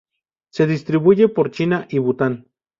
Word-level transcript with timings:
Se 0.49 0.65
distribuye 0.65 1.27
por 1.27 1.51
China 1.51 1.85
y 1.91 1.99
Bután. 1.99 2.47